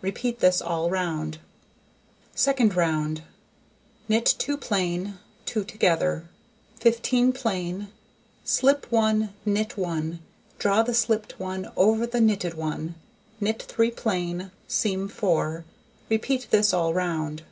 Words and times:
Repeat 0.00 0.40
this 0.40 0.62
all 0.62 0.88
round. 0.88 1.36
Second 2.34 2.74
round: 2.74 3.20
Knit 4.08 4.24
2 4.38 4.56
plain, 4.56 5.18
2 5.44 5.62
together, 5.62 6.24
15 6.80 7.34
plain, 7.34 7.88
slip 8.46 8.90
1, 8.90 9.34
knit 9.44 9.76
1, 9.76 10.20
draw 10.58 10.82
the 10.82 10.94
slipped 10.94 11.38
one 11.38 11.70
over 11.76 12.06
the 12.06 12.22
knitted 12.22 12.54
one, 12.54 12.94
knit 13.42 13.60
3 13.62 13.90
plain, 13.90 14.50
seam 14.66 15.06
4. 15.06 15.66
Repeat 16.08 16.46
this 16.50 16.72
all 16.72 16.94
round. 16.94 17.42